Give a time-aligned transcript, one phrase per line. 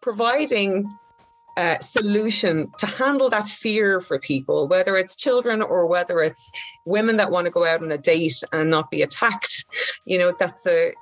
[0.00, 0.98] providing
[1.56, 6.50] a solution to handle that fear for people, whether it's children or whether it's
[6.86, 9.64] women that want to go out on a date and not be attacked.
[10.04, 10.92] You know, that's a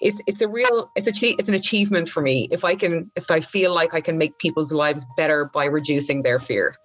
[0.00, 3.30] it's it's a real it's a it's an achievement for me if I can if
[3.30, 6.76] I feel like I can make people's lives better by reducing their fear.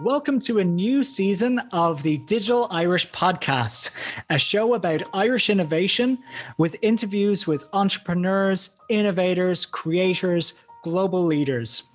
[0.00, 3.94] Welcome to a new season of the Digital Irish Podcast,
[4.30, 6.18] a show about Irish innovation
[6.56, 11.92] with interviews with entrepreneurs, innovators, creators, global leaders.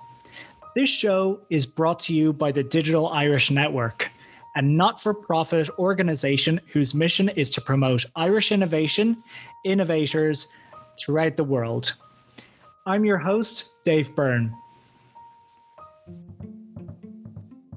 [0.76, 4.12] This show is brought to you by the Digital Irish Network,
[4.55, 9.23] a not for profit organization whose mission is to promote Irish innovation,
[9.66, 10.48] innovators
[10.99, 11.95] throughout the world.
[12.85, 14.55] I'm your host, Dave Byrne.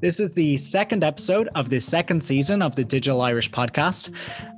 [0.00, 4.14] This is the second episode of the second season of the Digital Irish podcast.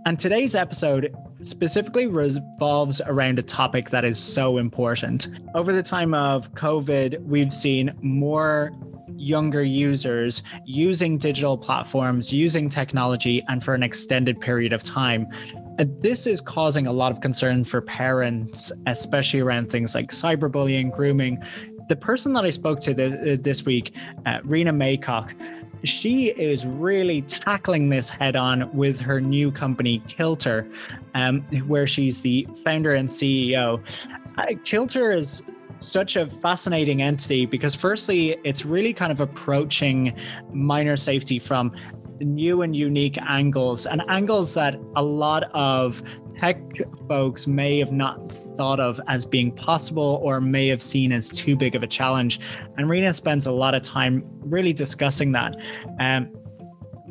[0.07, 5.27] And today's episode specifically revolves around a topic that is so important.
[5.57, 8.71] Over the time of COVID, we've seen more
[9.17, 15.27] younger users using digital platforms, using technology, and for an extended period of time.
[15.79, 20.93] And this is causing a lot of concern for parents, especially around things like cyberbullying,
[20.93, 21.43] grooming,
[21.89, 23.95] the person that I spoke to the, uh, this week,
[24.27, 25.35] uh, Rena Maycock,
[25.85, 30.69] she is really tackling this head on with her new company, Kilter,
[31.15, 33.83] um, where she's the founder and CEO.
[34.39, 35.43] Uh, Kilter is
[35.79, 40.15] such a fascinating entity because, firstly, it's really kind of approaching
[40.53, 41.73] minor safety from
[42.21, 46.03] new and unique angles and angles that a lot of
[46.35, 46.59] tech
[47.09, 51.57] folks may have not thought of as being possible or may have seen as too
[51.57, 52.41] big of a challenge.
[52.77, 55.57] And Rena spends a lot of time really discussing that.
[56.01, 56.31] Um,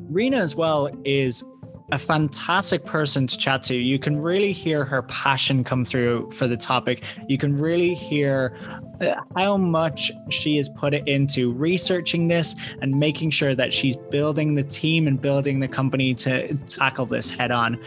[0.09, 1.43] Rena, as well, is
[1.91, 3.75] a fantastic person to chat to.
[3.75, 7.03] You can really hear her passion come through for the topic.
[7.27, 8.57] You can really hear
[9.35, 14.55] how much she has put it into researching this and making sure that she's building
[14.55, 17.79] the team and building the company to tackle this head on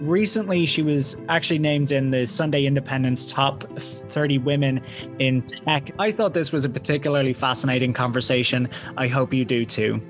[0.00, 4.82] recently she was actually named in the Sunday Independent's top 30 women
[5.18, 5.90] in tech.
[5.98, 8.68] I thought this was a particularly fascinating conversation.
[8.96, 10.00] I hope you do too.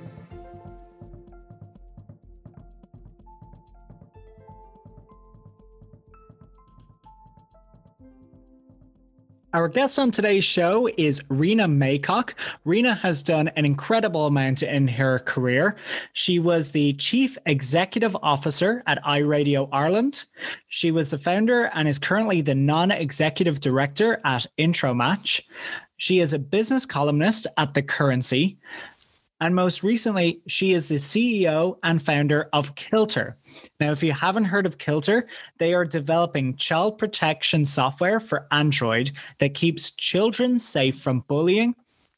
[9.56, 12.34] Our guest on today's show is Rena Maycock.
[12.66, 15.76] Rena has done an incredible amount in her career.
[16.12, 20.24] She was the Chief Executive Officer at iRadio Ireland.
[20.68, 25.40] She was the founder and is currently the non executive director at Intromatch.
[25.96, 28.58] She is a business columnist at The Currency.
[29.40, 33.36] And most recently, she is the CEO and founder of Kilter.
[33.80, 35.26] Now, if you haven't heard of Kilter,
[35.58, 41.74] they are developing child protection software for Android that keeps children safe from bullying,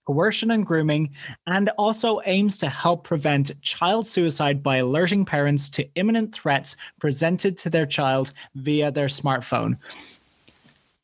[0.07, 1.11] coercion, and grooming,
[1.49, 7.57] and also aims to help prevent child suicide by alerting parents to imminent threats presented
[7.57, 9.77] to their child via their smartphone.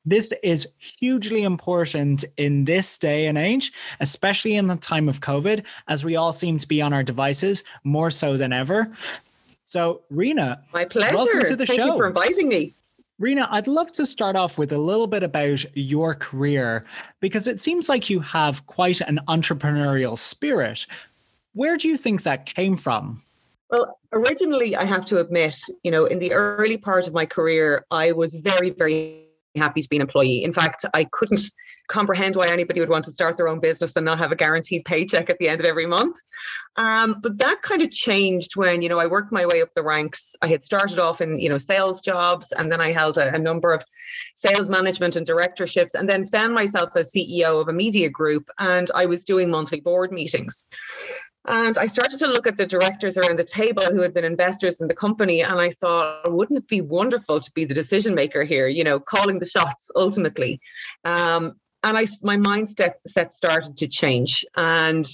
[0.06, 5.64] This is hugely important in this day and age, especially in the time of COVID,
[5.88, 8.94] as we all seem to be on our devices more so than ever.
[9.64, 11.14] So, Rena, my pleasure.
[11.14, 11.86] Welcome to the Thank show.
[11.86, 12.74] you for inviting me.
[13.18, 16.84] Rena, I'd love to start off with a little bit about your career
[17.20, 20.84] because it seems like you have quite an entrepreneurial spirit.
[21.54, 23.22] Where do you think that came from?
[23.70, 27.86] Well, originally, I have to admit, you know, in the early part of my career,
[27.90, 29.23] I was very, very
[29.56, 30.42] happy to be an employee.
[30.42, 31.40] In fact, I couldn't
[31.88, 34.84] comprehend why anybody would want to start their own business and not have a guaranteed
[34.84, 36.16] paycheck at the end of every month.
[36.76, 39.82] Um, but that kind of changed when, you know, I worked my way up the
[39.82, 40.34] ranks.
[40.42, 43.38] I had started off in, you know, sales jobs and then I held a, a
[43.38, 43.84] number of
[44.34, 48.90] sales management and directorships and then found myself as CEO of a media group and
[48.94, 50.68] I was doing monthly board meetings.
[51.46, 54.80] And I started to look at the directors around the table who had been investors
[54.80, 55.42] in the company.
[55.42, 58.98] And I thought, wouldn't it be wonderful to be the decision maker here, you know,
[58.98, 60.60] calling the shots ultimately?
[61.04, 64.44] Um, and I, my mindset set started to change.
[64.56, 65.06] And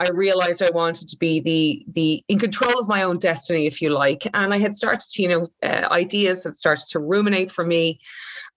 [0.00, 3.80] I realized I wanted to be the the in control of my own destiny, if
[3.80, 4.26] you like.
[4.34, 8.00] And I had started to, you know, uh, ideas had started to ruminate for me.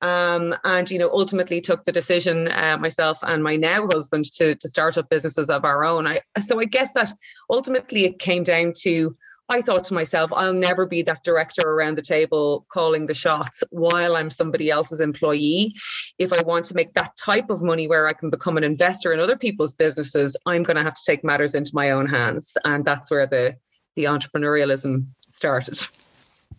[0.01, 4.53] Um, and you know ultimately took the decision uh, myself and my now husband to
[4.55, 6.05] to start up businesses of our own.
[6.05, 7.13] I so I guess that
[7.49, 9.15] ultimately it came down to
[9.49, 13.63] I thought to myself, I'll never be that director around the table calling the shots
[13.69, 15.75] while I'm somebody else's employee.
[16.17, 19.13] If I want to make that type of money where I can become an investor
[19.13, 22.57] in other people's businesses, I'm going to have to take matters into my own hands,
[22.65, 23.55] and that's where the
[23.95, 25.79] the entrepreneurialism started.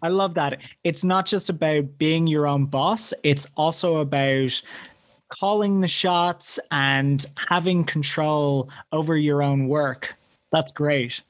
[0.02, 0.58] I love that.
[0.84, 4.62] It's not just about being your own boss, it's also about
[5.28, 10.14] calling the shots and having control over your own work.
[10.52, 11.20] That's great.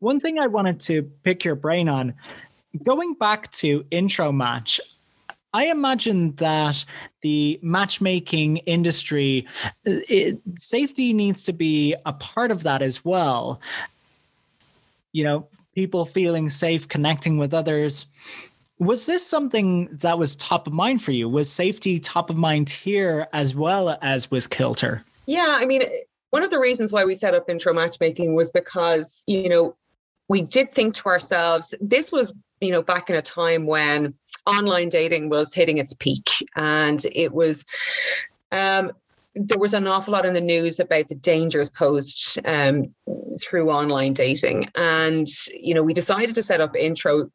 [0.00, 2.14] One thing I wanted to pick your brain on
[2.84, 4.80] going back to intro match,
[5.52, 6.84] I imagine that
[7.22, 13.60] the matchmaking industry, uh, it, safety needs to be a part of that as well.
[15.12, 18.06] You know, people feeling safe, connecting with others.
[18.78, 21.28] Was this something that was top of mind for you?
[21.28, 25.04] Was safety top of mind here as well as with Kilter?
[25.26, 25.82] Yeah, I mean,
[26.30, 29.76] one of the reasons why we set up intro matchmaking was because, you know,
[30.30, 34.14] we did think to ourselves, this was, you know, back in a time when
[34.46, 37.64] online dating was hitting its peak and it was
[38.52, 38.92] um,
[39.34, 42.94] there was an awful lot in the news about the dangers posed um,
[43.42, 44.70] through online dating.
[44.76, 47.28] And you know we decided to set up intro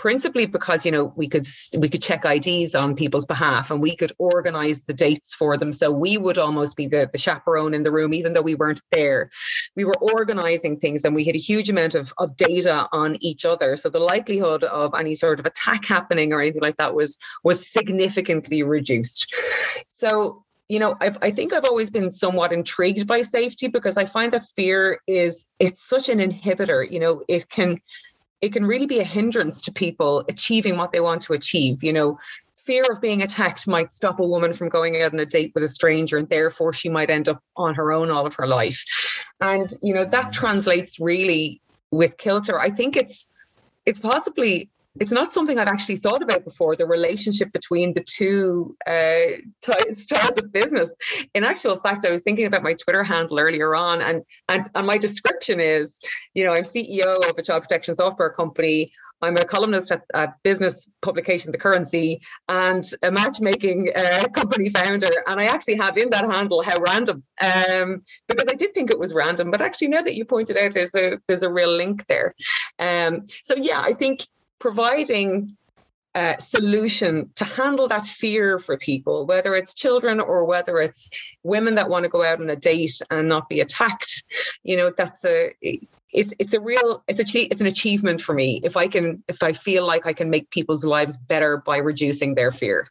[0.00, 3.94] principally because you know we could we could check IDs on people's behalf and we
[3.94, 5.74] could organize the dates for them.
[5.74, 8.80] So we would almost be the, the chaperone in the room even though we weren't
[8.90, 9.30] there.
[9.76, 13.44] We were organizing things and we had a huge amount of, of data on each
[13.44, 13.76] other.
[13.76, 17.70] So the likelihood of any sort of attack happening or anything like that was was
[17.70, 19.30] significantly reduced.
[19.88, 24.06] So you know I've, i think i've always been somewhat intrigued by safety because i
[24.06, 26.80] find that fear is it's such an inhibitor.
[26.90, 27.80] You know it can
[28.40, 31.82] it can really be a hindrance to people achieving what they want to achieve.
[31.82, 32.18] You know
[32.70, 35.64] fear of being attacked might stop a woman from going out on a date with
[35.64, 38.84] a stranger and therefore she might end up on her own all of her life.
[39.40, 41.60] And you know that translates really
[41.90, 42.60] with kilter.
[42.60, 43.26] I think it's
[43.86, 44.68] it's possibly
[45.00, 49.40] it's not something I'd actually thought about before the relationship between the two uh,
[49.90, 50.94] styles of business.
[51.34, 54.86] In actual fact, I was thinking about my Twitter handle earlier on, and, and, and
[54.86, 56.00] my description is
[56.34, 58.92] you know, I'm CEO of a child protection software company.
[59.22, 65.10] I'm a columnist at, at business publication The Currency and a matchmaking uh, company founder.
[65.26, 68.98] And I actually have in that handle how random, um, because I did think it
[68.98, 72.06] was random, but actually now that you pointed out, there's a there's a real link
[72.06, 72.34] there.
[72.78, 74.26] Um, so yeah, I think
[74.60, 75.56] providing
[76.14, 81.10] a solution to handle that fear for people, whether it's children or whether it's
[81.42, 84.24] women that want to go out on a date and not be attacked.
[84.62, 85.52] You know, that's a
[86.12, 89.42] it's it's a real it's a it's an achievement for me if I can if
[89.42, 92.88] I feel like I can make people's lives better by reducing their fear.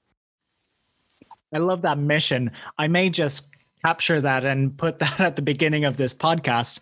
[1.53, 2.51] I love that mission.
[2.77, 3.47] I may just
[3.83, 6.79] capture that and put that at the beginning of this podcast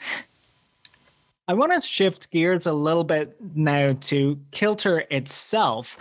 [1.50, 5.98] I want to shift gears a little bit now to Kilter itself.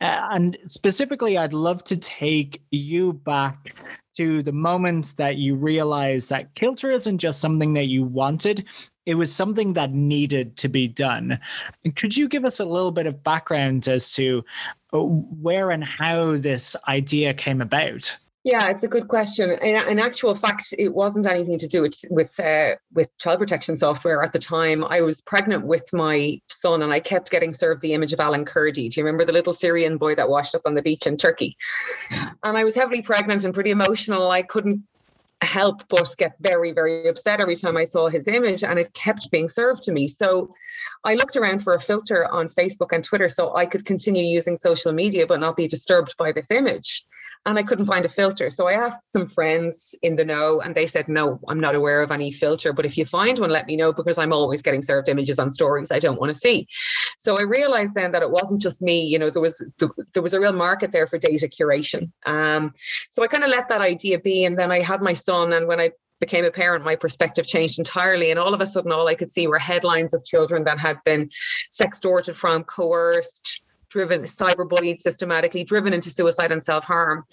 [0.00, 3.74] And specifically, I'd love to take you back
[4.14, 8.64] to the moment that you realized that Kilter isn't just something that you wanted,
[9.06, 11.40] it was something that needed to be done.
[11.96, 14.44] Could you give us a little bit of background as to
[14.92, 18.16] uh, where and how this idea came about?
[18.50, 19.50] Yeah, it's a good question.
[19.50, 23.76] In, in actual fact, it wasn't anything to do with with uh, with child protection
[23.76, 24.84] software at the time.
[24.84, 28.46] I was pregnant with my son, and I kept getting served the image of Alan
[28.46, 28.88] Kurdi.
[28.88, 31.58] Do you remember the little Syrian boy that washed up on the beach in Turkey?
[32.42, 34.30] And I was heavily pregnant and pretty emotional.
[34.30, 34.82] I couldn't
[35.42, 39.30] help but get very, very upset every time I saw his image, and it kept
[39.30, 40.08] being served to me.
[40.08, 40.54] So
[41.04, 44.56] I looked around for a filter on Facebook and Twitter so I could continue using
[44.56, 47.04] social media but not be disturbed by this image
[47.46, 48.50] and I couldn't find a filter.
[48.50, 52.02] So I asked some friends in the know, and they said, No, I'm not aware
[52.02, 52.72] of any filter.
[52.72, 55.50] But if you find one, let me know because I'm always getting served images on
[55.50, 56.66] stories I don't want to see.
[57.18, 59.64] So I realized then that it wasn't just me, you know, there was
[60.12, 62.10] there was a real market there for data curation.
[62.26, 62.74] Um,
[63.10, 64.44] so I kind of let that idea be.
[64.44, 67.78] And then I had my son, and when I became a parent, my perspective changed
[67.78, 68.30] entirely.
[68.30, 70.98] And all of a sudden, all I could see were headlines of children that had
[71.04, 71.30] been
[71.70, 77.24] sextorted from, coerced, driven, cyberbullied systematically, driven into suicide and self harm.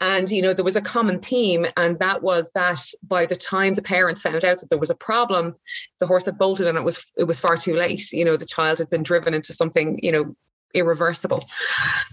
[0.00, 3.74] And, you know, there was a common theme, and that was that by the time
[3.74, 5.56] the parents found out that there was a problem,
[5.98, 8.12] the horse had bolted and it was it was far too late.
[8.12, 10.36] You know, the child had been driven into something, you know,
[10.74, 11.44] irreversible.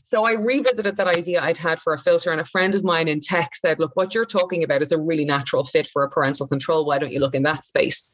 [0.03, 3.07] So I revisited that idea I'd had for a filter, and a friend of mine
[3.07, 6.09] in tech said, Look, what you're talking about is a really natural fit for a
[6.09, 6.85] parental control.
[6.85, 8.11] Why don't you look in that space?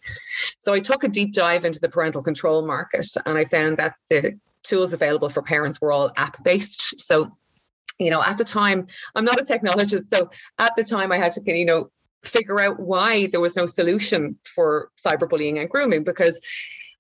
[0.60, 3.96] So I took a deep dive into the parental control market, and I found that
[4.10, 6.96] the tools available for parents were all app based.
[7.03, 7.38] So,
[8.00, 10.05] you know, at the time, I'm not a technologist.
[10.05, 11.91] So at the time, I had to, you know,
[12.24, 16.39] figure out why there was no solution for cyberbullying and grooming because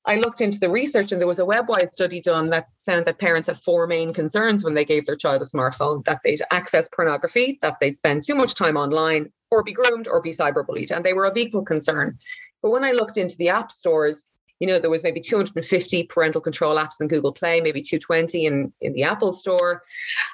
[0.05, 3.19] I looked into the research and there was a Webwise study done that found that
[3.19, 6.89] parents had four main concerns when they gave their child a smartphone that they'd access
[6.93, 10.91] pornography, that they'd spend too much time online, or be groomed or be cyberbullied.
[10.91, 12.17] And they were of equal concern.
[12.61, 14.27] But when I looked into the app stores,
[14.59, 18.73] you know, there was maybe 250 parental control apps in Google Play, maybe 220 in,
[18.81, 19.83] in the Apple Store.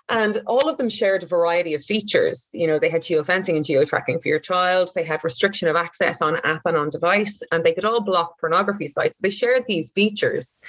[0.10, 2.50] And all of them shared a variety of features.
[2.54, 4.92] You know, they had geofencing and geo-tracking for your child.
[4.94, 8.40] They had restriction of access on app and on device, and they could all block
[8.40, 9.20] pornography sites.
[9.20, 10.60] They shared these features.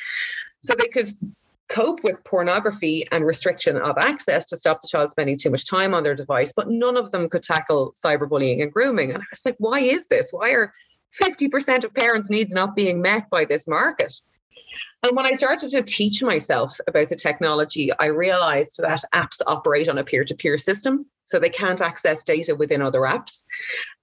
[0.62, 1.10] So they could
[1.68, 5.94] cope with pornography and restriction of access to stop the child spending too much time
[5.94, 9.12] on their device, but none of them could tackle cyberbullying and grooming.
[9.12, 10.32] And I was like, why is this?
[10.32, 10.72] Why are
[11.18, 14.12] 50% of parents' needs not being met by this market.
[15.02, 19.88] And when I started to teach myself about the technology, I realized that apps operate
[19.88, 21.06] on a peer to peer system.
[21.24, 23.44] So they can't access data within other apps.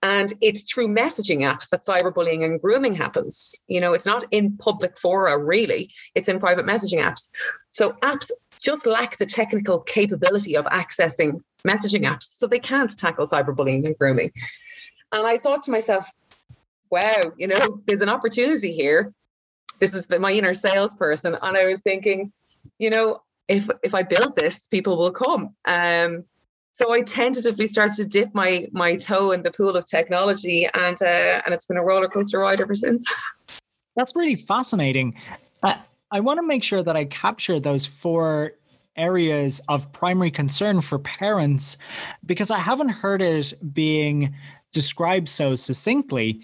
[0.02, 3.60] And it's through messaging apps that cyberbullying and grooming happens.
[3.68, 7.28] You know, it's not in public fora, really, it's in private messaging apps.
[7.72, 12.24] So apps just lack the technical capability of accessing messaging apps.
[12.24, 14.32] So they can't tackle cyberbullying and grooming.
[15.12, 16.10] And I thought to myself,
[16.90, 19.14] wow, you know, there's an opportunity here.
[19.80, 21.38] This is my inner salesperson.
[21.42, 22.32] And I was thinking,
[22.80, 25.56] you know, if if I build this, people will come.
[25.66, 26.26] Um,
[26.74, 31.02] so I tentatively started to dip my my toe in the pool of technology, and
[31.02, 33.12] uh, and it's been a roller coaster ride ever since.
[33.96, 35.16] That's really fascinating.
[35.64, 35.80] I,
[36.12, 38.54] I want to make sure that I capture those four
[38.96, 41.78] areas of primary concern for parents
[42.26, 44.36] because I haven't heard it being
[44.72, 46.42] described so succinctly.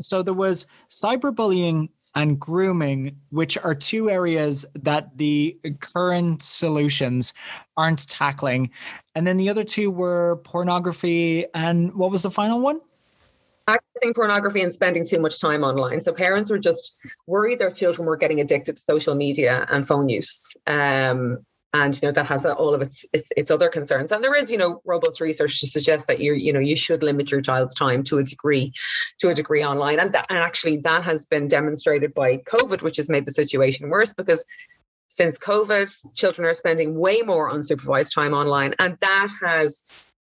[0.00, 7.32] So there was cyberbullying and grooming, which are two areas that the current solutions
[7.76, 8.70] aren't tackling.
[9.14, 12.80] And then the other two were pornography and what was the final one?
[13.68, 16.00] Accessing pornography and spending too much time online.
[16.00, 16.94] So parents were just
[17.26, 20.54] worried their children were getting addicted to social media and phone use.
[20.66, 21.38] Um,
[21.74, 24.12] and you know that has all of its, its its other concerns.
[24.12, 27.02] And there is you know robust research to suggest that you you know you should
[27.02, 28.72] limit your child's time to a degree
[29.18, 29.98] to a degree online.
[29.98, 33.90] And that and actually that has been demonstrated by covid which has made the situation
[33.90, 34.44] worse because
[35.08, 38.74] since covid children are spending way more unsupervised time online.
[38.78, 39.82] And that has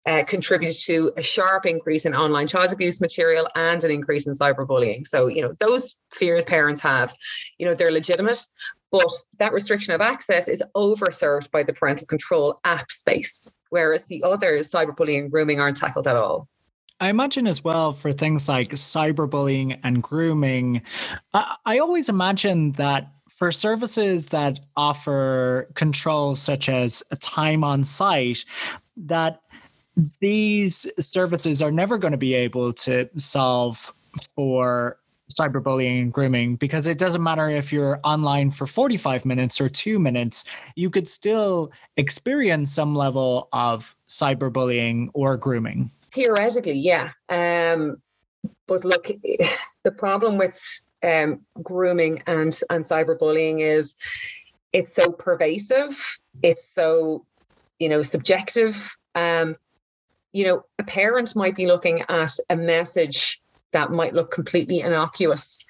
[0.06, 4.34] uh, contributed to a sharp increase in online child abuse material and an increase in
[4.34, 5.06] cyberbullying.
[5.06, 7.14] So, you know, those fears parents have,
[7.58, 8.44] you know, they're legitimate,
[8.92, 14.22] but that restriction of access is overserved by the parental control app space, whereas the
[14.22, 16.46] others, cyberbullying grooming, aren't tackled at all.
[17.00, 20.82] I imagine as well for things like cyberbullying and grooming,
[21.34, 28.44] I, I always imagine that for services that offer controls such as time on site,
[28.96, 29.40] that
[30.20, 33.92] these services are never going to be able to solve
[34.36, 34.98] for
[35.34, 39.98] cyberbullying and grooming because it doesn't matter if you're online for 45 minutes or two
[39.98, 40.44] minutes,
[40.76, 45.90] you could still experience some level of cyberbullying or grooming.
[46.10, 47.10] Theoretically, yeah.
[47.28, 48.00] Um,
[48.66, 49.08] but look,
[49.84, 50.60] the problem with
[51.02, 53.94] um, grooming and, and cyberbullying is
[54.72, 57.26] it's so pervasive, it's so,
[57.78, 58.96] you know, subjective.
[59.14, 59.56] Um,
[60.32, 63.41] you know, a parent might be looking at a message
[63.72, 65.64] that might look completely innocuous.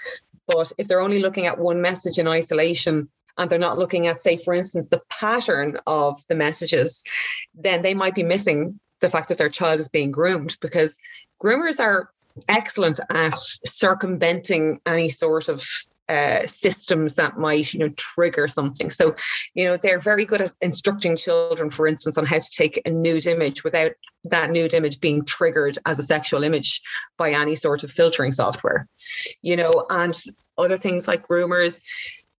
[0.47, 4.21] But if they're only looking at one message in isolation and they're not looking at,
[4.21, 7.03] say, for instance, the pattern of the messages,
[7.55, 10.99] then they might be missing the fact that their child is being groomed because
[11.43, 12.11] groomers are
[12.49, 13.35] excellent at
[13.67, 15.67] circumventing any sort of
[16.09, 18.91] uh, systems that might you know trigger something.
[18.91, 19.15] So
[19.55, 22.91] you know they're very good at instructing children for instance on how to take a
[22.91, 23.93] nude image without
[24.25, 26.81] that nude image being triggered as a sexual image
[27.17, 28.89] by any sort of filtering software
[29.43, 30.21] you know and
[30.59, 31.81] other things like groomers.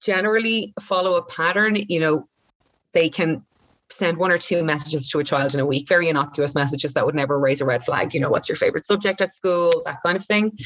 [0.02, 2.28] Generally follow a pattern you know
[2.92, 3.44] they can
[3.98, 7.06] send one or two messages to a child in a week, very innocuous messages that
[7.06, 8.14] would never raise a red flag.
[8.14, 10.58] You know, what's your favorite subject at school, that kind of thing.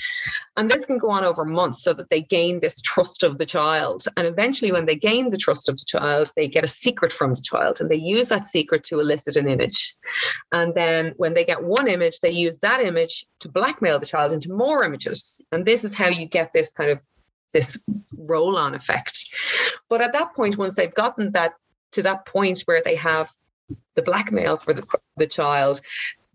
[0.56, 3.46] And this can go on over months so that they gain this trust of the
[3.46, 4.06] child.
[4.16, 7.34] And eventually, when they gain the trust of the child, they get a secret from
[7.34, 9.96] the child and they use that secret to elicit an image.
[10.52, 14.34] And then when they get one image, they use that image to blackmail the child
[14.34, 15.40] into more images.
[15.52, 17.00] And this is how you get this kind of
[17.54, 17.80] this
[18.18, 19.26] roll on effect.
[19.90, 21.54] But at that point, once they've gotten that
[21.92, 23.32] to that point where they have
[23.96, 24.86] the blackmail for the,
[25.18, 25.82] the child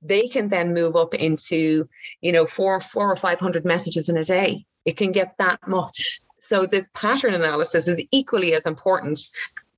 [0.03, 1.89] they can then move up into
[2.21, 4.65] you know four four or five hundred messages in a day.
[4.85, 6.21] It can get that much.
[6.41, 9.21] So the pattern analysis is equally as important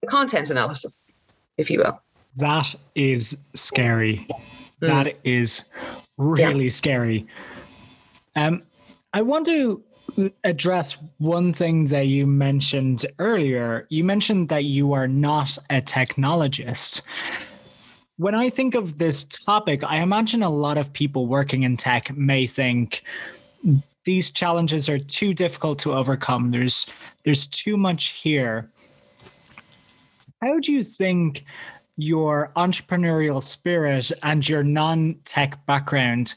[0.00, 1.12] the content analysis
[1.58, 2.00] if you will.
[2.36, 4.26] That is scary.
[4.80, 5.04] Mm.
[5.04, 5.62] that is
[6.18, 6.70] really yeah.
[6.70, 7.26] scary.
[8.36, 8.62] Um
[9.12, 9.82] i want to
[10.44, 13.86] address one thing that you mentioned earlier.
[13.90, 17.02] You mentioned that you are not a technologist.
[18.16, 22.16] When I think of this topic, I imagine a lot of people working in tech
[22.16, 23.02] may think
[24.04, 26.50] these challenges are too difficult to overcome.
[26.50, 26.86] There's
[27.24, 28.70] there's too much here.
[30.42, 31.44] How do you think
[31.96, 36.34] your entrepreneurial spirit and your non-tech background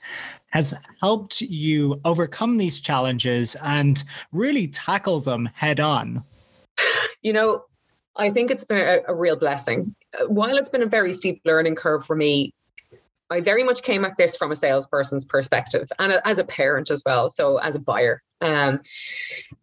[0.51, 6.23] has helped you overcome these challenges and really tackle them head on?
[7.21, 7.65] You know,
[8.15, 9.95] I think it's been a, a, real blessing.
[10.27, 12.53] While it's been a very steep learning curve for me,
[13.29, 17.03] I very much came at this from a salesperson's perspective and as a parent as
[17.05, 17.29] well.
[17.29, 18.79] So as a buyer, um,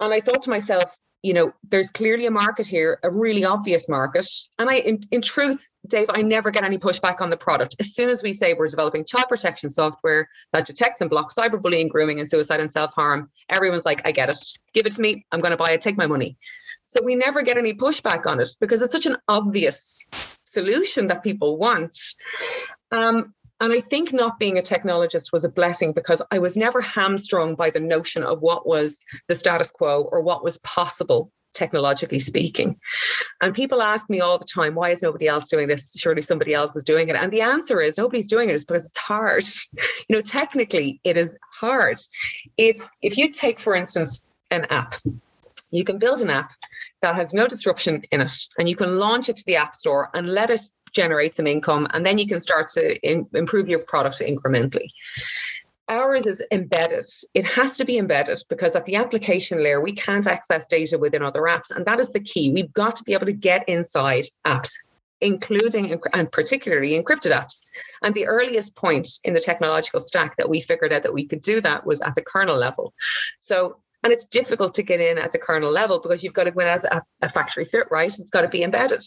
[0.01, 3.89] and I thought to myself, you know, there's clearly a market here, a really obvious
[3.89, 4.27] market.
[4.59, 7.75] And I, in, in truth, Dave, I never get any pushback on the product.
[7.81, 11.89] As soon as we say we're developing child protection software that detects and blocks cyberbullying,
[11.89, 14.37] grooming, and suicide and self harm, everyone's like, I get it.
[14.75, 15.25] Give it to me.
[15.33, 15.81] I'm going to buy it.
[15.81, 16.37] Take my money.
[16.89, 20.07] So we never get any pushback on it because it's such an obvious
[20.43, 21.99] solution that people want.
[22.93, 26.81] Um, and I think not being a technologist was a blessing because I was never
[26.81, 32.19] hamstrung by the notion of what was the status quo or what was possible technologically
[32.19, 32.77] speaking.
[33.41, 35.95] And people ask me all the time, why is nobody else doing this?
[35.97, 37.17] Surely somebody else is doing it.
[37.17, 39.45] And the answer is nobody's doing it is because it's hard.
[40.09, 41.99] You know, technically it is hard.
[42.59, 44.95] It's if you take, for instance, an app,
[45.71, 46.53] you can build an app
[47.01, 50.11] that has no disruption in it and you can launch it to the app store
[50.15, 50.63] and let it
[50.95, 54.89] generate some income, and then you can start to in, improve your product incrementally.
[55.89, 57.05] Ours is embedded.
[57.35, 61.23] It has to be embedded because at the application layer, we can't access data within
[61.23, 61.71] other apps.
[61.71, 62.51] And that is the key.
[62.51, 64.73] We've got to be able to get inside apps,
[65.21, 67.65] including and particularly encrypted apps.
[68.03, 71.43] And the earliest point in the technological stack that we figured out that we could
[71.43, 72.95] do that was at the kernel level.
[73.39, 76.51] So and it's difficult to get in at the kernel level because you've got to
[76.51, 78.17] go in as a, a factory fit, right?
[78.19, 79.03] It's got to be embedded.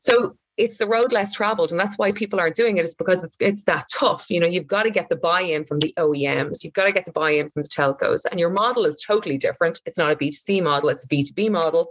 [0.00, 3.24] So it's the road less traveled and that's why people aren't doing it is because
[3.24, 6.62] it's it's that tough you know you've got to get the buy-in from the OEMs
[6.62, 9.80] you've got to get the buy-in from the telcos and your model is totally different.
[9.86, 11.90] It's not a B2C model it's a B2B model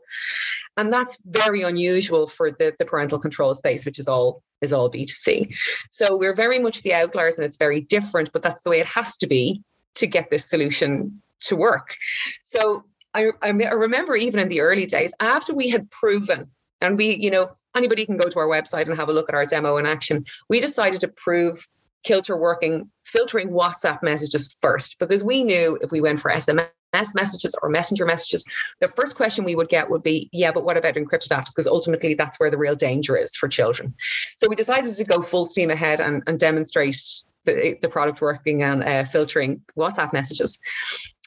[0.78, 4.92] and that's very unusual for the, the parental control space which is all is all
[4.92, 5.54] B2C
[5.90, 8.88] so we're very much the outliers and it's very different but that's the way it
[8.88, 9.64] has to be
[9.96, 11.98] to get this solution to work.
[12.44, 17.16] So I, I remember even in the early days after we had proven and we
[17.16, 19.78] you know anybody can go to our website and have a look at our demo
[19.78, 20.26] in action.
[20.50, 21.68] We decided to prove
[22.04, 26.68] Kilter working, filtering WhatsApp messages first, because we knew if we went for SMS
[27.14, 28.46] messages or messenger messages,
[28.80, 31.52] the first question we would get would be, yeah, but what about encrypted apps?
[31.56, 33.94] Because ultimately that's where the real danger is for children.
[34.36, 36.98] So we decided to go full steam ahead and, and demonstrate
[37.46, 40.60] the, the product working and uh, filtering WhatsApp messages.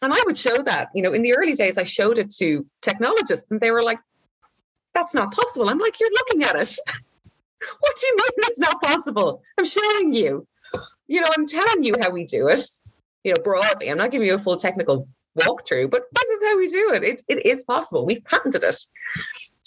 [0.02, 2.66] And I would show that, you know, in the early days, I showed it to
[2.82, 3.98] technologists and they were like,
[4.94, 5.68] that's not possible.
[5.68, 6.78] I'm like, you're looking at it.
[7.80, 9.42] what do you mean that's not possible?
[9.58, 10.46] I'm showing you.
[11.06, 12.60] You know, I'm telling you how we do it,
[13.24, 13.90] you know, broadly.
[13.90, 17.04] I'm not giving you a full technical walkthrough, but this is how we do it.
[17.04, 18.06] It, it is possible.
[18.06, 18.76] We've patented it.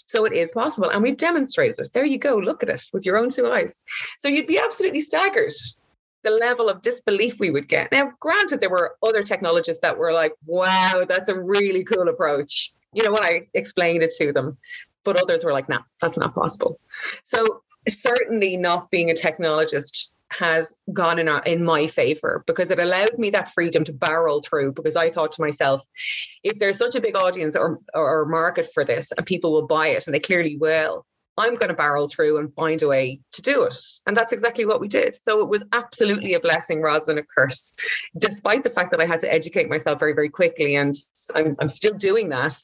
[0.06, 0.90] So it is possible.
[0.90, 1.92] And we've demonstrated it.
[1.92, 2.36] There you go.
[2.36, 3.80] Look at it with your own two eyes.
[4.18, 5.52] So you'd be absolutely staggered
[6.24, 7.92] the level of disbelief we would get.
[7.92, 12.72] Now, granted, there were other technologists that were like, wow, that's a really cool approach.
[12.92, 14.56] You know, when I explained it to them,
[15.08, 16.76] but others were like, nah, that's not possible.
[17.24, 22.78] So certainly not being a technologist has gone in, our, in my favor because it
[22.78, 25.82] allowed me that freedom to barrel through because I thought to myself,
[26.44, 29.86] if there's such a big audience or, or market for this and people will buy
[29.88, 31.06] it and they clearly will,
[31.38, 33.78] I'm going to barrel through and find a way to do it.
[34.06, 35.14] And that's exactly what we did.
[35.14, 37.74] So it was absolutely a blessing rather than a curse,
[38.18, 40.76] despite the fact that I had to educate myself very, very quickly.
[40.76, 40.94] And
[41.34, 42.58] I'm, I'm still doing that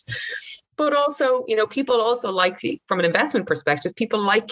[0.76, 4.50] but also you know people also like from an investment perspective people like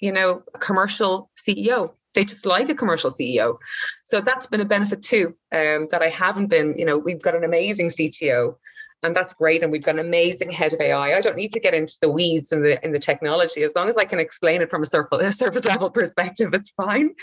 [0.00, 3.58] you know a commercial ceo they just like a commercial ceo
[4.04, 7.34] so that's been a benefit too um, that i haven't been you know we've got
[7.34, 8.54] an amazing cto
[9.02, 11.20] and that's great and we've got an amazing head of ai i.
[11.20, 13.62] Don't need to get into the weeds in the in the technology.
[13.62, 17.14] As long as i can explain it from a surface, surface level perspective it's fine.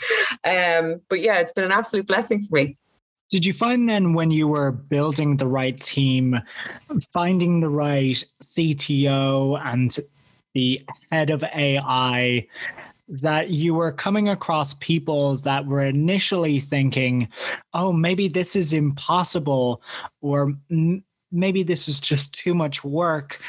[0.44, 2.78] Um, but yeah it's been an absolute blessing for me
[3.30, 6.40] did you find then when you were building the right team,
[7.14, 9.98] finding the right CTO and
[10.54, 12.48] the head of AI,
[13.08, 17.28] that you were coming across people that were initially thinking,
[17.74, 19.82] oh, maybe this is impossible,
[20.22, 20.54] or
[21.32, 23.40] maybe this is just too much work.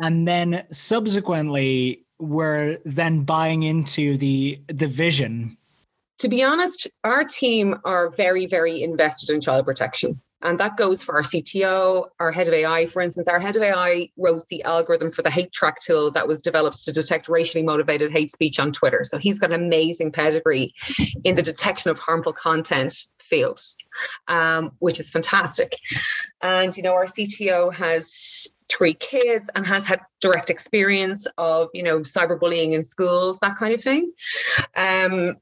[0.00, 5.56] And then subsequently were then buying into the the vision
[6.18, 10.20] to be honest, our team are very, very invested in child protection.
[10.44, 12.84] And that goes for our CTO, our head of AI.
[12.84, 16.28] For instance, our head of AI wrote the algorithm for the hate track tool that
[16.28, 19.04] was developed to detect racially motivated hate speech on Twitter.
[19.04, 20.74] So he's got an amazing pedigree
[21.24, 23.78] in the detection of harmful content fields,
[24.28, 25.78] um, which is fantastic.
[26.42, 31.82] And, you know, our CTO has three kids and has had direct experience of, you
[31.82, 34.12] know, cyberbullying in schools, that kind of thing.
[34.76, 35.36] Um,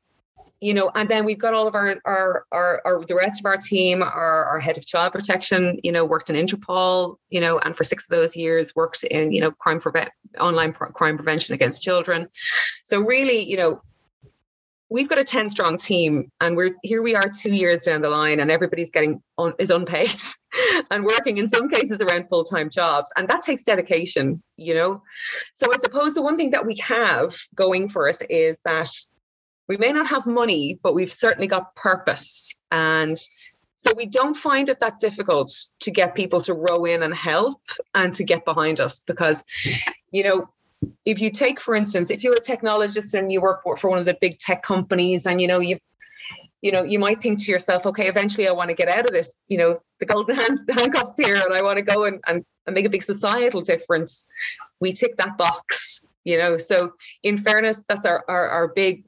[0.62, 3.46] you know, and then we've got all of our, our, our, our, the rest of
[3.46, 7.58] our team, our, our head of child protection, you know, worked in Interpol, you know,
[7.58, 11.52] and for six of those years worked in, you know, crime prevent, online crime prevention
[11.52, 12.28] against children.
[12.84, 13.82] So really, you know,
[14.88, 18.10] we've got a 10 strong team and we're here we are two years down the
[18.10, 20.14] line and everybody's getting on is unpaid
[20.90, 25.02] and working in some cases around full-time jobs and that takes dedication you know
[25.54, 28.90] so i suppose the one thing that we have going for us is that
[29.68, 32.54] we may not have money, but we've certainly got purpose.
[32.70, 33.16] And
[33.76, 37.60] so we don't find it that difficult to get people to row in and help
[37.94, 39.44] and to get behind us because,
[40.10, 40.48] you know,
[41.04, 43.98] if you take, for instance, if you're a technologist and you work for, for one
[43.98, 45.78] of the big tech companies and, you know, you
[46.62, 49.12] you know, you might think to yourself, okay, eventually I want to get out of
[49.12, 52.44] this, you know, the golden hand, handcuffs here and I want to go and, and,
[52.66, 54.28] and make a big societal difference.
[54.78, 56.56] We tick that box, you know.
[56.56, 56.92] So
[57.24, 59.04] in fairness, that's our, our, our big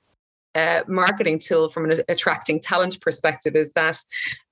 [0.54, 3.98] uh, marketing tool from an attracting talent perspective is that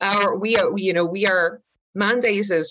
[0.01, 1.61] our we are you know we are
[1.97, 2.65] mandated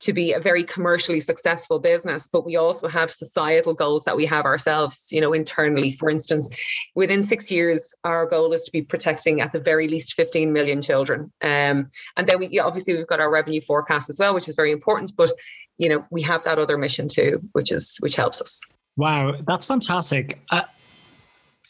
[0.00, 4.26] to be a very commercially successful business but we also have societal goals that we
[4.26, 5.92] have ourselves you know internally.
[5.92, 6.48] For instance
[6.94, 10.82] within six years our goal is to be protecting at the very least 15 million
[10.82, 11.32] children.
[11.40, 14.72] Um, and then we obviously we've got our revenue forecast as well which is very
[14.72, 15.30] important but
[15.78, 18.60] you know we have that other mission too which is which helps us.
[18.96, 20.40] Wow that's fantastic.
[20.50, 20.62] Uh,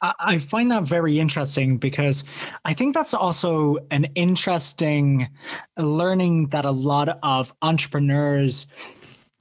[0.02, 2.24] I find that very interesting because
[2.64, 5.28] I think that's also an interesting
[5.78, 8.66] learning that a lot of entrepreneurs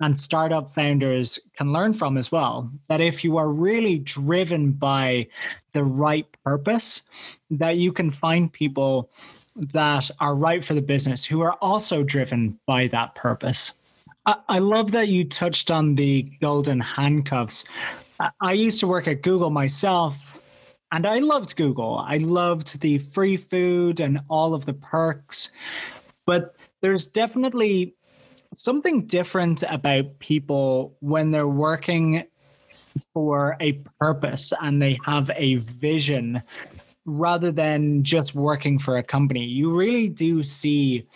[0.02, 2.72] and startup founders can learn from as well.
[2.90, 5.28] That if you are really driven by
[5.74, 7.04] the right purpose,
[7.50, 9.10] that you can find people
[9.56, 13.74] that are right for the business who are also driven by that purpose.
[14.26, 17.66] I, love that you touched on the golden handcuffs.
[18.40, 20.41] I used to work at Google myself
[20.92, 21.98] and I loved Google.
[21.98, 25.52] I loved the free food and all of the perks.
[26.26, 27.96] But there's definitely
[28.56, 32.26] something different about people when they're working
[33.14, 36.44] for a purpose and they have a vision
[37.06, 39.46] rather than just working for a company.
[39.46, 41.08] You really do see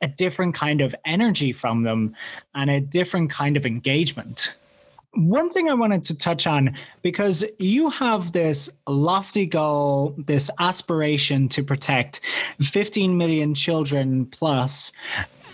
[0.00, 2.14] a different kind of energy from them
[2.54, 4.54] and a different kind of engagement.
[5.14, 11.48] One thing I wanted to touch on because you have this lofty goal, this aspiration
[11.50, 12.20] to protect
[12.60, 14.92] 15 million children plus.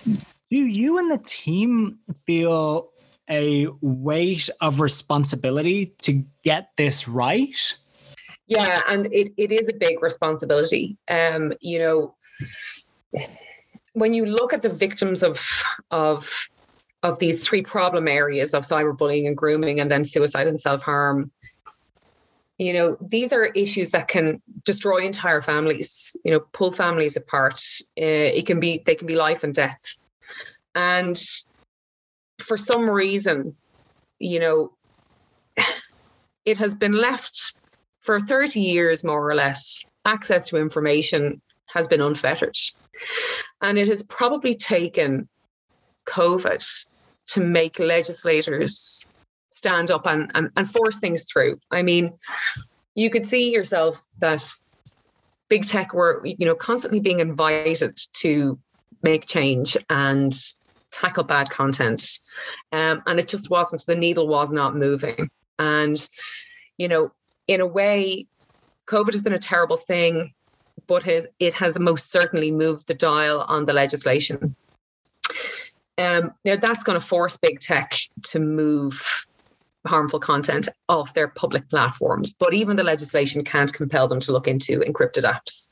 [0.05, 0.17] Do
[0.51, 2.91] you and the team feel
[3.31, 7.77] a weight of responsibility to get this right?
[8.47, 10.97] Yeah, and it, it is a big responsibility.
[11.09, 12.15] Um, you know,
[13.95, 15.41] when you look at the victims of
[15.91, 16.49] of
[17.05, 21.31] of these three problem areas of cyberbullying and grooming and then suicide and self-harm.
[22.57, 27.61] You know these are issues that can destroy entire families you know pull families apart.
[28.01, 29.95] Uh, it can be they can be life and death.
[30.75, 31.21] And
[32.39, 33.55] for some reason
[34.19, 34.73] you know
[36.47, 37.55] it has been left
[38.01, 42.57] for 30 years more or less access to information has been unfettered.
[43.61, 45.29] And it has probably taken
[46.07, 46.87] covid
[47.29, 49.07] to make legislators
[49.51, 51.59] stand up and, and, and force things through.
[51.71, 52.13] I mean,
[52.95, 54.45] you could see yourself that
[55.49, 58.59] big tech were, you know, constantly being invited to
[59.03, 60.35] make change and
[60.91, 62.19] tackle bad content.
[62.73, 65.31] Um, and it just wasn't, the needle was not moving.
[65.59, 66.09] And,
[66.79, 67.13] you know,
[67.47, 68.27] in a way,
[68.87, 70.33] COVID has been a terrible thing,
[70.87, 74.55] but it has most certainly moved the dial on the legislation.
[75.97, 79.27] Um, now that's going to force big tech to move
[79.87, 84.49] harmful content off their public platforms, but even the legislation can't compel them to look
[84.49, 85.69] into encrypted apps.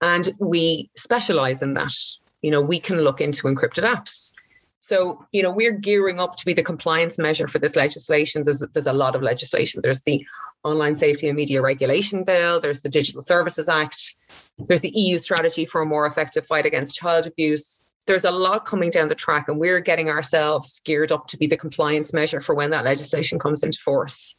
[0.00, 1.94] And we specialize in that.
[2.42, 4.32] You know, we can look into encrypted apps.
[4.80, 8.44] So, you know, we're gearing up to be the compliance measure for this legislation.
[8.44, 9.80] There's, there's a lot of legislation.
[9.82, 10.26] There's the
[10.62, 14.14] Online Safety and Media Regulation Bill, there's the Digital Services Act,
[14.58, 18.66] there's the EU strategy for a more effective fight against child abuse, there's a lot
[18.66, 22.40] coming down the track, and we're getting ourselves geared up to be the compliance measure
[22.40, 24.36] for when that legislation comes into force.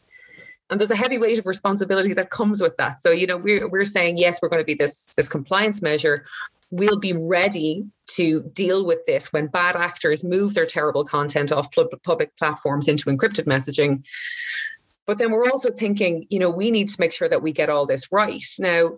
[0.70, 3.02] And there's a heavy weight of responsibility that comes with that.
[3.02, 6.26] So, you know, we're, we're saying, yes, we're going to be this, this compliance measure,
[6.72, 11.68] we'll be ready to deal with this when bad actors move their terrible content off
[12.04, 14.04] public platforms into encrypted messaging.
[15.06, 17.70] But then we're also thinking, you know, we need to make sure that we get
[17.70, 18.44] all this right.
[18.58, 18.98] Now,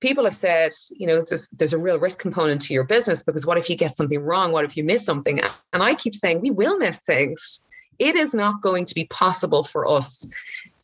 [0.00, 3.46] people have said, you know, there's, there's a real risk component to your business because
[3.46, 4.52] what if you get something wrong?
[4.52, 5.40] What if you miss something?
[5.72, 7.60] And I keep saying, we will miss things.
[7.98, 10.26] It is not going to be possible for us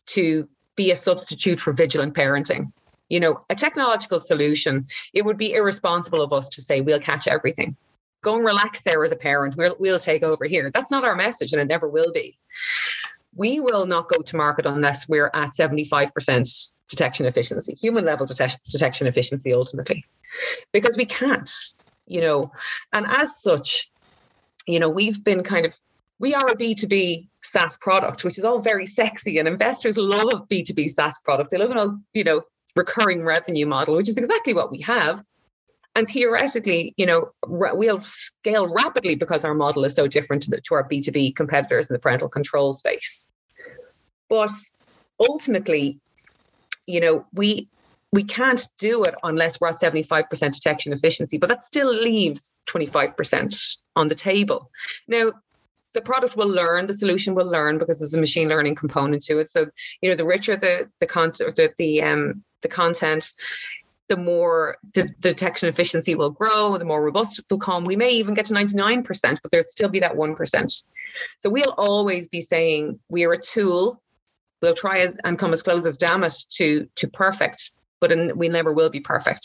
[0.06, 2.72] to be a substitute for vigilant parenting.
[3.10, 7.28] You know, a technological solution, it would be irresponsible of us to say we'll catch
[7.28, 7.76] everything.
[8.22, 9.56] Go and relax there as a parent.
[9.56, 10.70] We'll, we'll take over here.
[10.70, 12.38] That's not our message, and it never will be
[13.34, 18.70] we will not go to market unless we're at 75% detection efficiency, human level detect-
[18.70, 20.04] detection efficiency ultimately,
[20.72, 21.50] because we can't,
[22.06, 22.52] you know.
[22.92, 23.90] And as such,
[24.66, 25.78] you know, we've been kind of,
[26.18, 30.90] we are a B2B SaaS product, which is all very sexy, and investors love B2B
[30.90, 31.50] SaaS product.
[31.50, 32.42] They love an, you know,
[32.76, 35.24] recurring revenue model, which is exactly what we have.
[35.94, 40.60] And theoretically, you know, we'll scale rapidly because our model is so different to, the,
[40.62, 43.32] to our B2B competitors in the parental control space.
[44.30, 44.52] But
[45.20, 46.00] ultimately,
[46.86, 47.68] you know, we
[48.12, 53.76] we can't do it unless we're at 75% detection efficiency, but that still leaves 25%
[53.96, 54.70] on the table.
[55.08, 55.32] Now,
[55.94, 59.38] the product will learn, the solution will learn because there's a machine learning component to
[59.38, 59.50] it.
[59.50, 59.66] So,
[60.00, 63.32] you know, the richer the the content, the the um the content,
[64.08, 67.84] the more the, detection efficiency will grow, the more robust it will become.
[67.84, 69.04] We may even get to 99%,
[69.42, 70.82] but there'll still be that 1%.
[71.38, 74.02] So we'll always be saying we are a tool.
[74.60, 78.48] We'll try and come as close as damn it to, to perfect, but in, we
[78.48, 79.44] never will be perfect.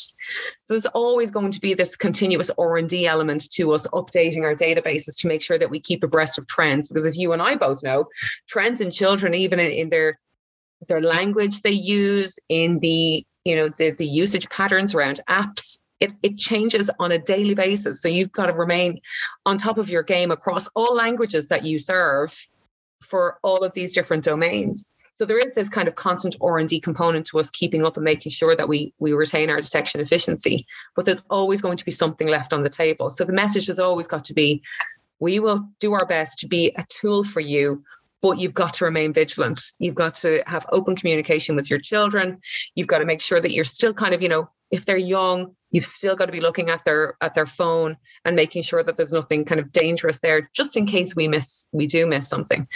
[0.62, 5.18] So there's always going to be this continuous R&D element to us updating our databases
[5.20, 6.88] to make sure that we keep abreast of trends.
[6.88, 8.06] Because as you and I both know,
[8.48, 10.20] trends in children, even in, in their
[10.88, 16.12] their language they use, in the you know the, the usage patterns around apps it,
[16.22, 18.02] it changes on a daily basis.
[18.02, 19.02] So you've got to remain
[19.46, 22.36] on top of your game across all languages that you serve
[23.02, 24.86] for all of these different domains.
[25.14, 28.32] So there is this kind of constant r&d component to us keeping up and making
[28.32, 32.28] sure that we we retain our detection efficiency but there's always going to be something
[32.28, 33.10] left on the table.
[33.10, 34.62] So the message has always got to be
[35.20, 37.84] we will do our best to be a tool for you
[38.28, 39.62] but you've got to remain vigilant.
[39.80, 42.42] You've got to have open communication with your children.
[42.76, 45.56] You've got to make sure that you're still kind of, you know, if they're young,
[45.72, 48.98] you've still got to be looking at their at their phone and making sure that
[48.98, 52.68] there's nothing kind of dangerous there, just in case we miss we do miss something.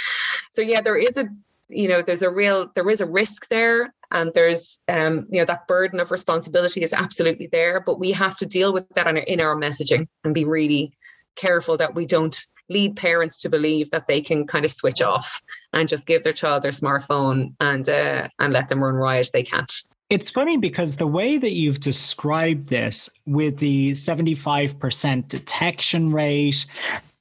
[0.52, 1.28] So yeah, there is a
[1.68, 5.46] you know there's a real there is a risk there and there's um you know
[5.46, 9.18] that burden of responsibility is absolutely there but we have to deal with that in
[9.18, 10.92] our, in our messaging and be really
[11.38, 15.42] careful that we don't lead parents to believe that they can kind of switch off
[15.74, 19.30] and just give their child their smartphone and uh, and let them run riot.
[19.34, 19.72] They can't.
[20.10, 26.66] It's funny because the way that you've described this with the 75% detection rate,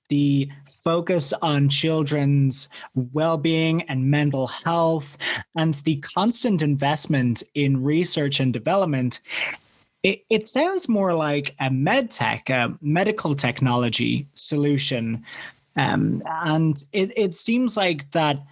[0.09, 0.51] the
[0.83, 5.17] focus on children's well-being and mental health
[5.57, 9.21] and the constant investment in research and development
[10.03, 15.25] it, it sounds more like a med tech, a medical technology solution.
[15.77, 18.43] Um, and it, it seems like that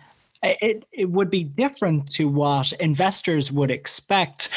[0.43, 4.51] it, it would be different to what investors would expect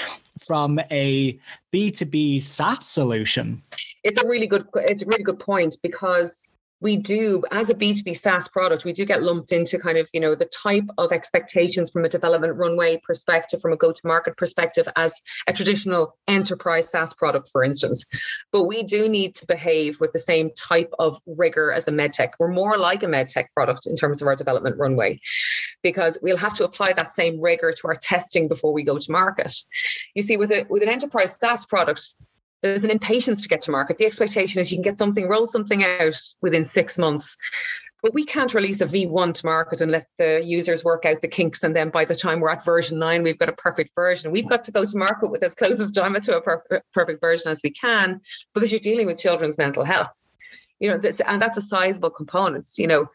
[0.46, 1.40] from a
[1.74, 3.62] B2B SaaS solution.
[4.04, 6.48] It's a really good it's a really good point because
[6.82, 10.20] we do as a b2b saas product we do get lumped into kind of you
[10.20, 14.36] know the type of expectations from a development runway perspective from a go to market
[14.36, 18.06] perspective as a traditional enterprise saas product for instance.
[18.52, 22.32] But we do need to behave with the same type of rigor as a medtech
[22.40, 25.20] we're more like a medtech product in terms of our development runway
[25.84, 29.12] because we'll have to apply that same rigor to our testing before we go to
[29.12, 29.54] market.
[30.16, 32.16] You see with a with an enterprise saas product
[32.62, 33.98] there's an impatience to get to market.
[33.98, 37.38] The expectation is you can get something, roll something out within six months.
[38.04, 41.28] But we can't release a V1 to market and let the users work out the
[41.28, 41.62] kinks.
[41.62, 44.32] And then by the time we're at version nine, we've got a perfect version.
[44.32, 47.22] We've got to go to market with as close as time to a per- perfect
[47.22, 48.22] version as we can
[48.56, 50.24] because you're dealing with children's mental health.
[50.80, 52.68] You know, and that's a sizable component.
[52.78, 53.12] You know,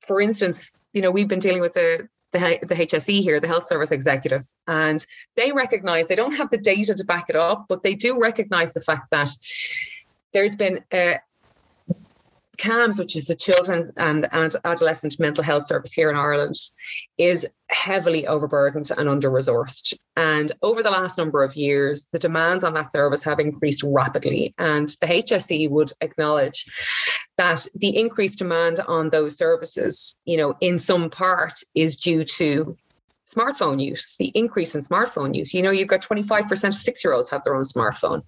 [0.00, 3.68] for instance, you know, we've been dealing with the the, the HSE here, the health
[3.68, 5.04] service executive, and
[5.36, 8.72] they recognize they don't have the data to back it up, but they do recognize
[8.72, 9.30] the fact that
[10.32, 11.20] there's been a,
[12.56, 16.54] CAMHS, which is the Children's and, and Adolescent Mental Health Service here in Ireland,
[17.18, 19.94] is heavily overburdened and under resourced.
[20.16, 24.54] And over the last number of years, the demands on that service have increased rapidly.
[24.58, 26.66] And the HSE would acknowledge
[27.36, 32.76] that the increased demand on those services, you know, in some part is due to
[33.26, 35.54] smartphone use, the increase in smartphone use.
[35.54, 38.22] You know, you've got 25% of six year olds have their own smartphone.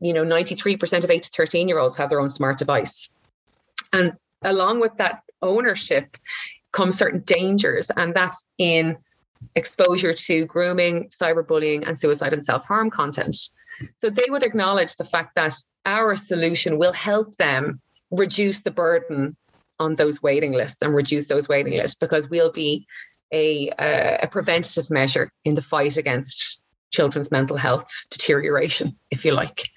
[0.00, 3.10] You know, 93% of eight to 13 year olds have their own smart device.
[3.94, 6.16] And along with that ownership
[6.72, 8.96] comes certain dangers, and that's in
[9.54, 13.36] exposure to grooming, cyberbullying, and suicide and self harm content.
[13.98, 15.54] So they would acknowledge the fact that
[15.86, 17.80] our solution will help them
[18.10, 19.36] reduce the burden
[19.78, 22.86] on those waiting lists and reduce those waiting lists because we'll be
[23.32, 26.60] a, a, preventative measure in the fight against
[26.92, 29.68] children's mental health deterioration, if you like.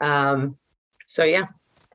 [0.00, 0.58] Um,
[1.06, 1.46] so yeah,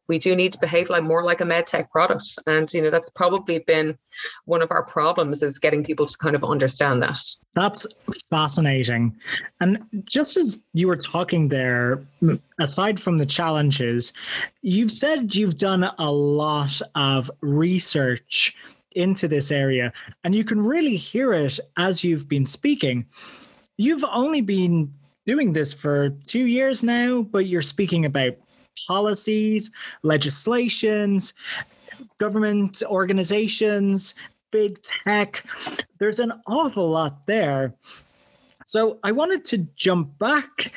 [0.07, 3.09] we do need to behave like more like a medtech product, and you know that's
[3.09, 3.97] probably been
[4.45, 7.19] one of our problems is getting people to kind of understand that.
[7.53, 7.87] That's
[8.29, 9.15] fascinating,
[9.59, 12.03] and just as you were talking there,
[12.59, 14.13] aside from the challenges,
[14.61, 18.55] you've said you've done a lot of research
[18.91, 19.91] into this area,
[20.23, 23.05] and you can really hear it as you've been speaking.
[23.77, 24.93] You've only been
[25.25, 28.33] doing this for two years now, but you're speaking about
[28.87, 29.71] policies,
[30.03, 31.33] legislations,
[32.17, 34.15] government organizations,
[34.51, 35.43] big tech.
[35.99, 37.73] There's an awful lot there.
[38.63, 40.71] So I wanted to jump back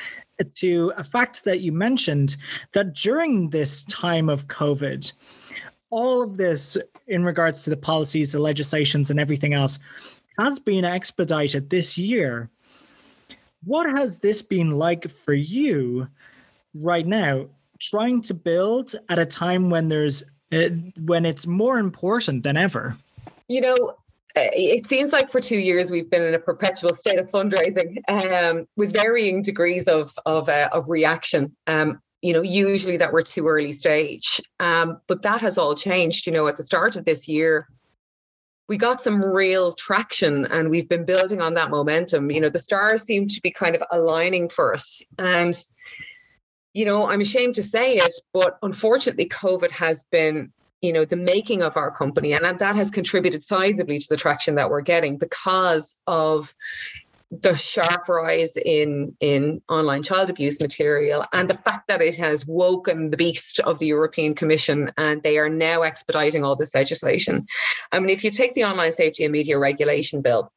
[0.55, 2.37] to a fact that you mentioned
[2.73, 5.11] that during this time of COVID,
[5.89, 9.79] all of this in regards to the policies, the legislations, and everything else
[10.37, 12.49] has been expedited this year.
[13.63, 16.07] What has this been like for you
[16.75, 17.47] right now,
[17.79, 20.69] trying to build at a time when there's uh,
[21.01, 22.95] when it's more important than ever?
[23.47, 23.75] You know,
[24.35, 27.97] uh, it seems like for two years we've been in a perpetual state of fundraising
[28.09, 31.55] um, with varying degrees of of, uh, of reaction.
[31.67, 34.41] Um, you know, usually that we're too early stage.
[34.59, 36.27] Um, but that has all changed.
[36.27, 37.67] You know, at the start of this year,
[38.67, 42.29] we got some real traction and we've been building on that momentum.
[42.29, 45.03] You know, the stars seem to be kind of aligning for us.
[45.17, 45.55] And,
[46.73, 50.51] you know, I'm ashamed to say it, but unfortunately, COVID has been,
[50.81, 52.33] you know, the making of our company.
[52.33, 56.53] And that has contributed sizably to the traction that we're getting because of
[57.31, 62.45] the sharp rise in in online child abuse material and the fact that it has
[62.47, 67.45] woken the beast of the European Commission and they are now expediting all this legislation.
[67.91, 70.51] I mean, if you take the online safety and media regulation bill,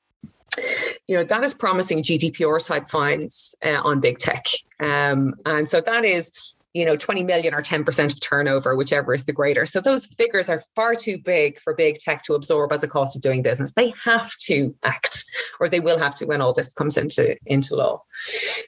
[1.07, 4.47] you know that is promising GDPR type fines uh, on big tech,
[4.81, 6.33] um, and so that is
[6.75, 9.67] you know 20 million or 10% of turnover whichever is the greater.
[9.67, 13.15] So those figures are far too big for big tech to absorb as a cost
[13.17, 13.73] of doing business.
[13.73, 15.25] They have to act
[15.61, 18.03] or they will have to when all this comes into into law.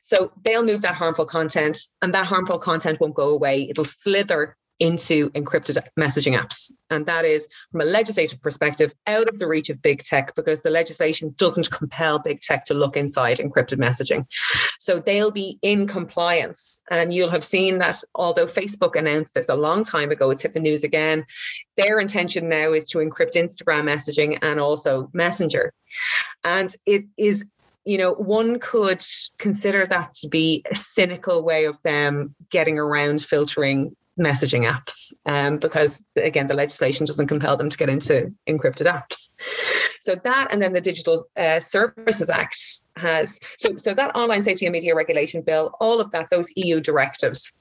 [0.03, 3.68] So they'll move that harmful content and that harmful content won't go away.
[3.70, 6.72] It'll slither into encrypted messaging apps.
[6.90, 10.62] And that is, from a legislative perspective, out of the reach of big tech because
[10.62, 14.26] the legislation doesn't compel big tech to look inside encrypted messaging.
[14.78, 16.80] So they'll be in compliance.
[16.90, 20.52] And you'll have seen that although Facebook announced this a long time ago, it's hit
[20.52, 21.24] the news again.
[21.76, 25.72] Their intention now is to encrypt Instagram messaging and also Messenger.
[26.42, 27.44] And it is
[27.87, 29.02] you know, one could
[29.38, 35.59] consider that to be a cynical way of them getting around filtering messaging apps um,
[35.59, 39.29] because again the legislation doesn't compel them to get into encrypted apps.
[40.00, 42.61] So that and then the digital uh, services act
[42.96, 46.81] has so so that online safety and media regulation bill all of that those eu
[46.81, 47.53] directives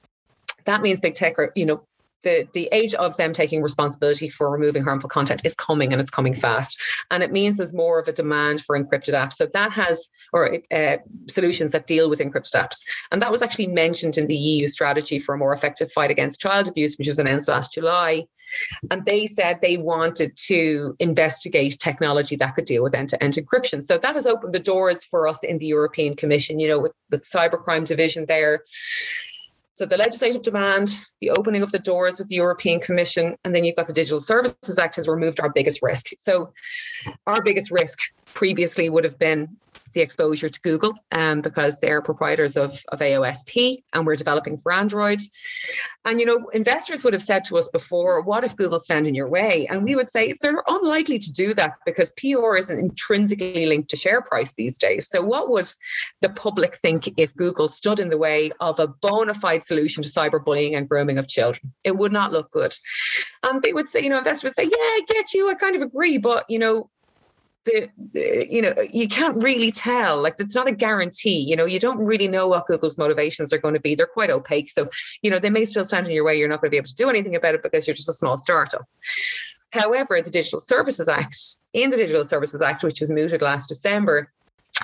[0.64, 1.86] that means big tech are you know
[2.24, 6.10] the, the age of them taking responsibility for removing harmful content is coming and it's
[6.10, 6.78] coming fast.
[7.10, 9.34] And it means there's more of a demand for encrypted apps.
[9.34, 10.96] So that has, or uh,
[11.28, 12.78] solutions that deal with encrypted apps.
[13.12, 16.40] And that was actually mentioned in the EU strategy for a more effective fight against
[16.40, 18.24] child abuse, which was announced last July.
[18.90, 23.34] And they said they wanted to investigate technology that could deal with end to end
[23.34, 23.82] encryption.
[23.82, 26.92] So that has opened the doors for us in the European Commission, you know, with,
[27.10, 28.62] with cybercrime division there
[29.74, 33.64] so the legislative demand, the opening of the doors with the European Commission, and then
[33.64, 36.06] you've got the Digital Services Act has removed our biggest risk.
[36.16, 36.52] So
[37.26, 39.56] our biggest risk previously would have been
[39.94, 44.72] the exposure to Google um, because they're proprietors of, of AOSP and we're developing for
[44.72, 45.20] Android.
[46.04, 49.14] And, you know, investors would have said to us before, what if Google stand in
[49.14, 49.66] your way?
[49.70, 53.96] And we would say they're unlikely to do that because PR isn't intrinsically linked to
[53.96, 55.08] share price these days.
[55.08, 55.68] So what would
[56.20, 60.08] the public think if Google stood in the way of a bona fide solution to
[60.08, 61.72] cyberbullying and grooming of children?
[61.84, 62.74] It would not look good.
[63.42, 65.76] And they would say, you know, investors would say, yeah, I get you, I kind
[65.76, 66.90] of agree, but, you know,
[67.64, 67.88] the,
[68.48, 70.20] you know you can't really tell.
[70.20, 73.58] Like it's not a guarantee you know you don't really know what google's motivations are
[73.58, 73.94] going to be.
[73.94, 74.88] They're quite opaque so
[75.22, 76.38] you know they may still stand in your way.
[76.38, 78.14] You're not going to be able to do anything about it because you're just a
[78.14, 78.84] small startup.
[79.72, 81.36] However, the Digital Services Act,
[81.72, 84.30] in the Digital Services Act, which was mooted last December,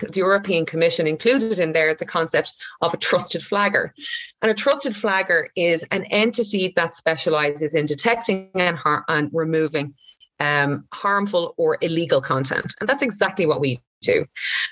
[0.01, 3.95] the European Commission included in there the concept of a trusted flagger.
[4.43, 9.95] And a trusted flagger is an entity that specializes in detecting and, har- and removing
[10.41, 12.75] um, harmful or illegal content.
[12.81, 14.27] And that's exactly what we do.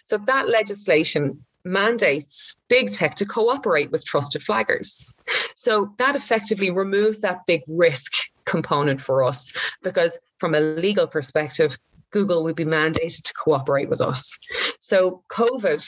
[0.05, 5.15] So that legislation mandates big tech to cooperate with trusted flaggers.
[5.55, 8.13] So that effectively removes that big risk
[8.47, 9.53] component for us
[9.83, 11.77] because from a legal perspective,
[12.11, 14.39] Google would be mandated to cooperate with us.
[14.79, 15.85] So COVID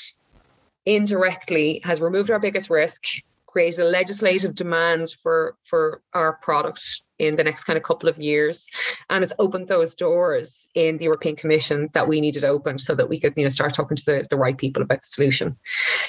[0.84, 3.02] indirectly has removed our biggest risk,
[3.50, 8.18] created a legislative demand for for our product in the next kind of couple of
[8.18, 8.66] years
[9.10, 13.08] and it's opened those doors in the european commission that we needed opened so that
[13.08, 15.56] we could you know start talking to the, the right people about the solution.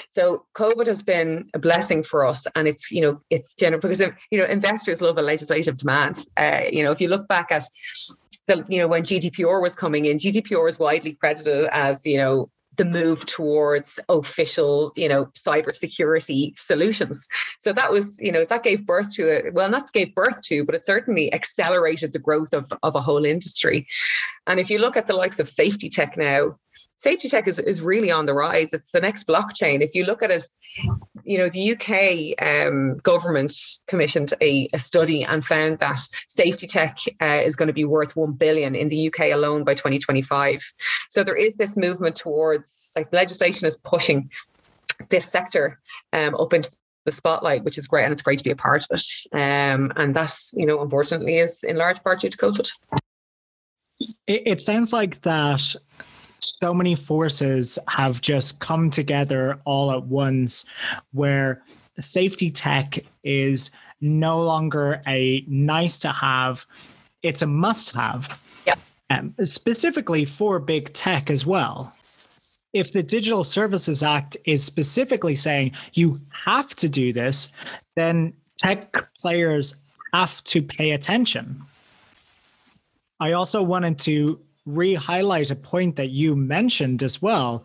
[0.10, 4.00] So covid has been a blessing for us and it's you know it's general because
[4.00, 6.26] you know investors love a legislative demand.
[6.38, 7.64] Uh, you know if you look back at
[8.48, 12.50] the, you know when GDPR was coming in, GDPR is widely credited as you know
[12.78, 17.28] the move towards official, you know, cybersecurity solutions.
[17.60, 19.54] So that was, you know, that gave birth to it.
[19.54, 23.26] Well, not gave birth to, but it certainly accelerated the growth of, of a whole
[23.26, 23.88] industry.
[24.48, 26.56] And if you look at the likes of safety tech now,
[26.96, 28.74] safety tech is, is really on the rise.
[28.74, 29.82] It's the next blockchain.
[29.82, 30.44] If you look at it,
[31.24, 33.54] you know, the UK um, government
[33.88, 38.16] commissioned a, a, study and found that safety tech uh, is going to be worth
[38.16, 40.62] 1 billion in the UK alone by 2025.
[41.10, 42.61] So there is this movement towards
[42.96, 44.30] like legislation is pushing
[45.10, 45.80] this sector
[46.14, 46.72] um, up into
[47.06, 49.04] the spotlight, which is great, and it's great to be a part of it.
[49.34, 52.70] Um, and that's, you know, unfortunately, is in large part due to COVID.
[54.00, 55.76] It, it sounds like that
[56.40, 60.66] so many forces have just come together all at once
[61.12, 61.64] where
[62.00, 66.66] safety tech is no longer a nice to have
[67.22, 68.74] it's a must have yeah.
[69.12, 71.94] Um, specifically for big tech as well
[72.74, 77.50] if the digital services act is specifically saying you have to do this
[77.96, 79.76] then tech players
[80.14, 81.62] have to pay attention.
[83.20, 87.64] I also wanted to re highlight a point that you mentioned as well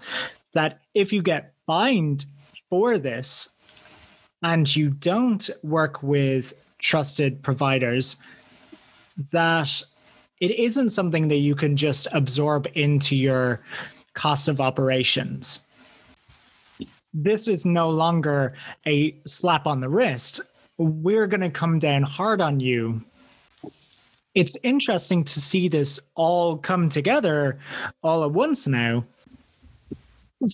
[0.53, 2.27] that if you get fined
[2.71, 3.51] for this
[4.43, 8.17] and you don't work with trusted providers,
[9.33, 9.83] that
[10.41, 13.61] it isn't something that you can just absorb into your
[14.17, 15.67] cost of operations.
[17.15, 18.55] This is no longer
[18.87, 20.41] a slap on the wrist.
[20.79, 23.01] We're going to come down hard on you
[24.37, 27.59] it's interesting to see this all come together
[28.03, 29.03] all at once now.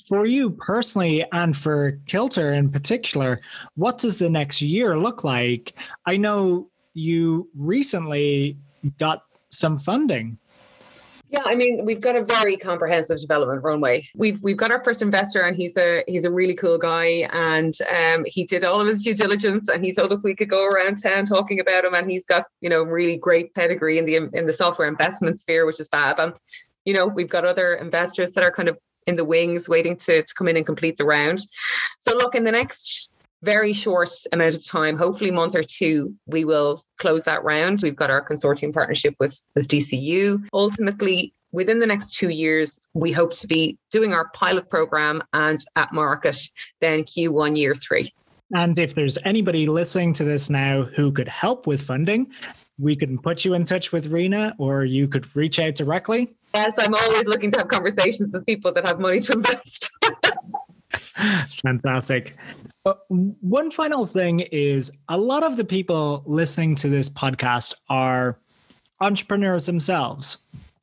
[0.09, 3.41] For you personally, and for Kilter in particular,
[3.75, 5.75] what does the next year look like?
[6.07, 8.57] I know you recently
[9.01, 10.39] got some funding.
[11.33, 14.07] Yeah, I mean, we've got a very comprehensive development runway.
[14.15, 17.73] We've we've got our first investor, and he's a he's a really cool guy, and
[17.91, 20.67] um, he did all of his due diligence, and he told us we could go
[20.67, 24.17] around town talking about him, and he's got you know really great pedigree in the
[24.35, 26.21] in the software investment sphere, which is fab.
[26.21, 26.35] And
[26.85, 28.77] you know, we've got other investors that are kind of
[29.07, 31.41] in the wings, waiting to to come in and complete the round.
[31.99, 36.15] So look, in the next very short amount of time, hopefully a month or two,
[36.27, 37.81] we will close that round.
[37.83, 40.47] We've got our consortium partnership with, with DCU.
[40.53, 45.59] Ultimately, within the next two years, we hope to be doing our pilot program and
[45.77, 46.39] at market
[46.81, 48.13] then Q1 year three.
[48.55, 52.31] And if there's anybody listening to this now who could help with funding,
[52.79, 56.35] we can put you in touch with Rena or you could reach out directly.
[56.55, 59.91] Yes, I'm always looking to have conversations with people that have money to invest.
[61.63, 62.37] Fantastic.
[63.09, 68.39] One final thing is a lot of the people listening to this podcast are
[69.01, 70.39] entrepreneurs themselves.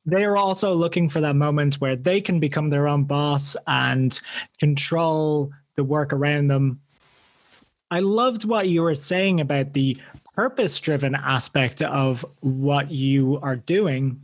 [0.06, 4.18] They are also looking for that moment where they can become their own boss and
[4.58, 6.80] control the work around them.
[7.90, 9.98] I loved what you were saying about the
[10.34, 14.18] purpose driven aspect of what you are doing.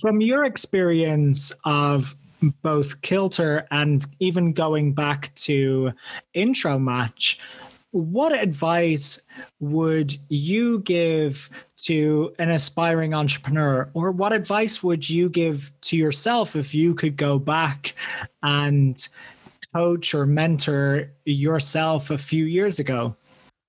[0.00, 2.16] From your experience of
[2.62, 5.92] both Kilter and even going back to
[6.34, 7.38] intro match,
[7.90, 9.20] what advice
[9.60, 13.88] would you give to an aspiring entrepreneur?
[13.94, 17.94] Or what advice would you give to yourself if you could go back
[18.42, 19.08] and
[19.74, 23.14] coach or mentor yourself a few years ago?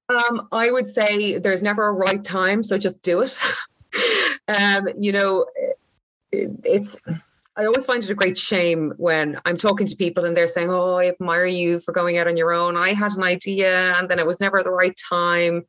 [0.09, 3.39] Um, i would say there's never a right time so just do it.
[4.47, 5.45] Um, you know
[6.31, 6.95] it, it's
[7.59, 10.71] I always find it a great shame when I'm talking to people and they're saying,
[10.71, 12.77] Oh, I admire you for going out on your own.
[12.77, 15.65] I had an idea and then it was never the right time.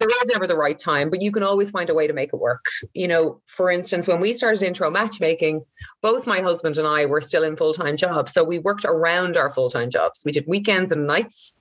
[0.00, 2.30] There is never the right time, but you can always find a way to make
[2.32, 2.64] it work.
[2.94, 5.66] You know, for instance, when we started intro matchmaking,
[6.00, 8.32] both my husband and I were still in full time jobs.
[8.32, 10.22] So we worked around our full time jobs.
[10.24, 11.58] We did weekends and nights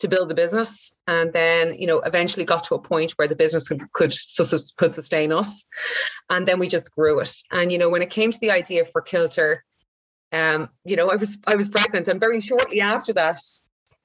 [0.00, 0.92] to build the business.
[1.06, 4.12] And then you know eventually got to a point where the business could could,
[4.76, 5.66] could sustain us.
[6.28, 7.32] And then we just grew it.
[7.50, 9.64] And you know when it came to the idea for kilter
[10.32, 12.08] um you know i was i was pregnant.
[12.08, 13.38] And very shortly after that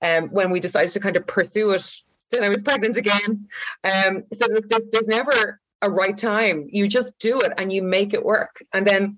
[0.01, 1.89] um when we decided to kind of pursue it
[2.31, 3.47] then i was pregnant again.
[3.83, 6.67] Um so there's, there's never a right time.
[6.71, 8.63] You just do it and you make it work.
[8.73, 9.17] And then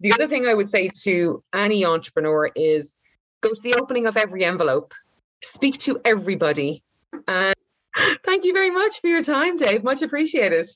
[0.00, 2.96] the other thing i would say to any entrepreneur is
[3.40, 4.92] go to the opening of every envelope
[5.42, 6.82] speak to everybody.
[7.26, 7.54] And
[8.24, 9.84] thank you very much for your time, Dave.
[9.84, 10.66] Much appreciated.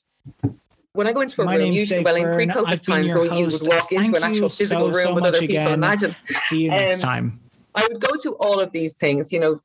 [0.93, 3.67] When I go into a My room, usually well in pre-COVID times where you would
[3.67, 5.65] walk into an actual physical so, room so with other again.
[5.65, 6.15] people, imagine.
[6.35, 7.39] See you next um, time.
[7.73, 9.61] I would go to all of these things, you know,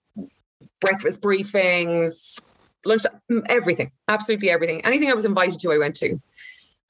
[0.81, 2.41] breakfast briefings,
[2.87, 3.03] lunch,
[3.49, 4.85] everything, absolutely everything.
[4.87, 6.19] Anything I was invited to, I went to.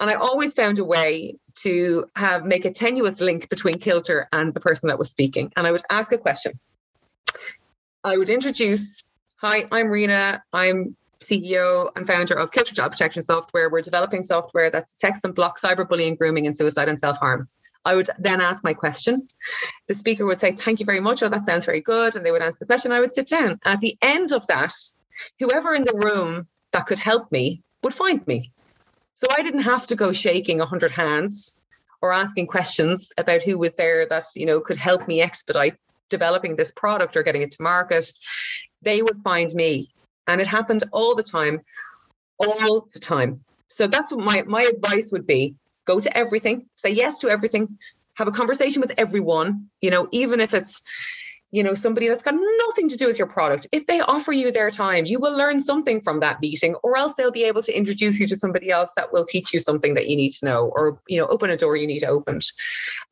[0.00, 4.54] And I always found a way to have make a tenuous link between Kilter and
[4.54, 5.52] the person that was speaking.
[5.56, 6.58] And I would ask a question.
[8.08, 9.04] I would introduce
[9.42, 10.42] Hi, I'm Rena.
[10.50, 13.68] I'm CEO and founder of Kilter Child Protection Software.
[13.68, 17.46] We're developing software that detects and blocks cyberbullying, grooming, and suicide and self harm.
[17.84, 19.28] I would then ask my question.
[19.88, 21.22] The speaker would say, Thank you very much.
[21.22, 22.16] Oh, that sounds very good.
[22.16, 22.92] And they would answer the question.
[22.92, 23.60] I would sit down.
[23.66, 24.72] At the end of that,
[25.38, 28.52] whoever in the room that could help me would find me.
[29.16, 31.58] So I didn't have to go shaking 100 hands
[32.00, 35.76] or asking questions about who was there that you know could help me expedite
[36.08, 38.10] developing this product or getting it to market,
[38.82, 39.88] they would find me.
[40.26, 41.60] And it happened all the time,
[42.38, 43.44] all the time.
[43.68, 45.54] So that's what my, my advice would be
[45.84, 47.78] go to everything, say yes to everything,
[48.14, 50.82] have a conversation with everyone, you know, even if it's
[51.50, 53.66] you know somebody that's got nothing to do with your product.
[53.72, 57.14] If they offer you their time you will learn something from that meeting or else
[57.16, 60.08] they'll be able to introduce you to somebody else that will teach you something that
[60.08, 62.44] you need to know or you know open a door you need opened.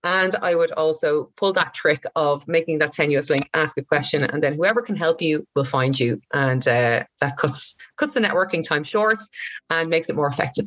[0.04, 4.22] And i would also pull that trick of making that tenuous link ask a question
[4.24, 6.20] and then whoever can help you will find you.
[6.32, 9.20] And uh, that cuts cuts the networking time short
[9.70, 10.66] and makes it more effective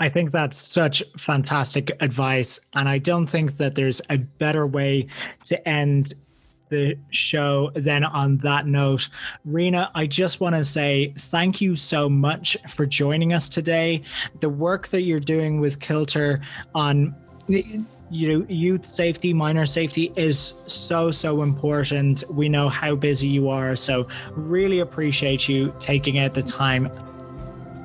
[0.00, 2.58] I think that's such fantastic advice.
[2.74, 5.06] And I don't think that there's a better way
[5.44, 6.14] to end
[6.70, 9.08] the show than on that note.
[9.44, 14.02] Rena, I just want to say thank you so much for joining us today.
[14.40, 16.40] The work that you're doing with Kilter
[16.74, 17.14] on
[17.48, 23.48] you know youth safety minor safety is so so important we know how busy you
[23.48, 26.90] are so really appreciate you taking out the time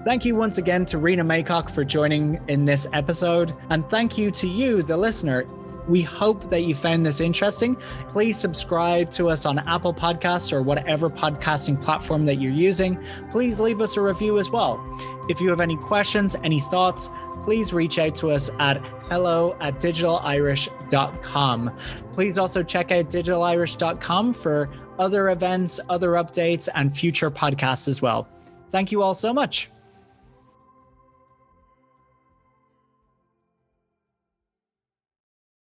[0.06, 3.56] Thank you once again to Rena Maycock for joining in this episode.
[3.72, 5.46] And thank you to you, the listener.
[5.88, 7.76] We hope that you found this interesting.
[8.10, 13.04] Please subscribe to us on Apple Podcasts or whatever podcasting platform that you're using.
[13.32, 14.80] Please leave us a review as well.
[15.28, 17.10] If you have any questions, any thoughts,
[17.44, 18.78] please reach out to us at
[19.10, 21.78] hello at digitalirish.com.
[22.14, 28.28] Please also check out digitalirish.com for other events, other updates, and future podcasts as well.
[28.72, 29.72] Thank you all so much.